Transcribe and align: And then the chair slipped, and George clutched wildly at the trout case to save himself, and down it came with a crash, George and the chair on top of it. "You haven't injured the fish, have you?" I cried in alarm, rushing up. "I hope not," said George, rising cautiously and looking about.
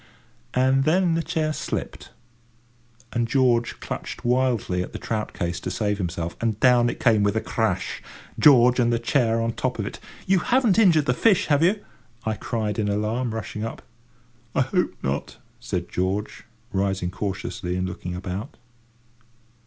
And 0.55 0.83
then 0.85 1.13
the 1.13 1.21
chair 1.21 1.53
slipped, 1.53 2.09
and 3.13 3.27
George 3.27 3.79
clutched 3.79 4.25
wildly 4.25 4.81
at 4.81 4.93
the 4.93 4.97
trout 4.97 5.31
case 5.31 5.59
to 5.59 5.69
save 5.69 5.99
himself, 5.99 6.35
and 6.41 6.59
down 6.59 6.89
it 6.89 6.99
came 6.99 7.21
with 7.21 7.35
a 7.35 7.39
crash, 7.39 8.01
George 8.39 8.79
and 8.79 8.91
the 8.91 8.97
chair 8.97 9.39
on 9.39 9.53
top 9.53 9.77
of 9.77 9.85
it. 9.85 9.99
"You 10.25 10.39
haven't 10.39 10.79
injured 10.79 11.05
the 11.05 11.13
fish, 11.13 11.45
have 11.49 11.61
you?" 11.61 11.85
I 12.25 12.33
cried 12.33 12.79
in 12.79 12.89
alarm, 12.89 13.35
rushing 13.35 13.63
up. 13.63 13.83
"I 14.55 14.61
hope 14.61 14.95
not," 15.03 15.37
said 15.59 15.87
George, 15.87 16.45
rising 16.73 17.11
cautiously 17.11 17.75
and 17.75 17.87
looking 17.87 18.15
about. 18.15 18.57